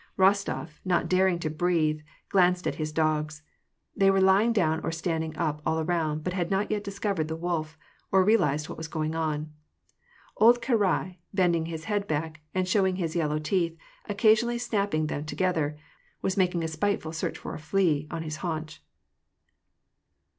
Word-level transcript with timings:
Itostof, 0.17 0.79
not 0.83 1.07
daring 1.07 1.37
to 1.41 1.49
breathe, 1.51 1.99
glanced 2.29 2.65
at 2.65 2.73
his 2.81 2.91
dogs: 2.91 3.43
they 3.95 4.09
were 4.09 4.19
lying 4.19 4.51
down 4.51 4.79
or 4.83 4.91
standing 4.91 5.37
up 5.37 5.61
all 5.63 5.79
around, 5.79 6.23
but 6.23 6.33
had 6.33 6.49
not 6.49 6.71
yet 6.71 6.83
discovered 6.83 7.27
the 7.27 7.35
wolf, 7.35 7.77
or 8.11 8.23
realized 8.23 8.67
what 8.67 8.79
was 8.79 8.87
going 8.87 9.13
on. 9.13 9.53
Old 10.37 10.59
Karai, 10.59 11.19
bending 11.35 11.67
his 11.67 11.83
head 11.83 12.07
back, 12.07 12.41
and 12.55 12.67
showing 12.67 12.95
his 12.95 13.15
yellow 13.15 13.37
teeth, 13.37 13.77
occasionally 14.09 14.57
snapping 14.57 15.05
them 15.05 15.23
together, 15.23 15.77
was 16.23 16.35
making 16.35 16.63
a 16.63 16.67
spiteful 16.67 17.11
search 17.11 17.37
for 17.37 17.53
a 17.53 17.59
flea, 17.59 18.07
on 18.09 18.23
his 18.23 18.37
haunch. 18.37 18.81